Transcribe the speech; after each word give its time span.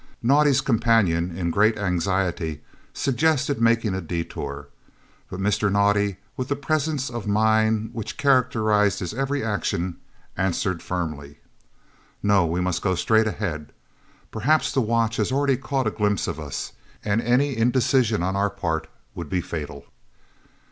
Naudé's 0.23 0.61
companion, 0.61 1.29
in 1.37 1.51
great 1.51 1.77
anxiety, 1.77 2.61
suggested 2.91 3.61
making 3.61 3.93
a 3.93 4.01
détour, 4.01 4.65
but 5.29 5.39
Mr. 5.39 5.71
Naudé, 5.71 6.17
with 6.35 6.47
the 6.47 6.55
presence 6.55 7.11
of 7.11 7.27
mind 7.27 7.91
which 7.93 8.17
characterised 8.17 8.97
his 8.97 9.13
every 9.13 9.43
action, 9.43 9.97
answered 10.35 10.81
firmly: 10.81 11.37
"No; 12.23 12.47
we 12.47 12.59
must 12.61 12.81
go 12.81 12.95
straight 12.95 13.27
ahead. 13.27 13.73
Perhaps 14.31 14.71
the 14.71 14.81
watch 14.81 15.17
has 15.17 15.31
already 15.31 15.55
caught 15.55 15.85
a 15.85 15.91
glimpse 15.91 16.27
of 16.27 16.39
us, 16.39 16.73
and 17.05 17.21
any 17.21 17.55
indecision 17.55 18.23
on 18.23 18.35
our 18.35 18.49
part 18.49 18.89
would 19.13 19.29
be 19.29 19.39
fatal." 19.39 19.85